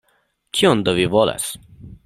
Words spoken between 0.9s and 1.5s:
vi volas?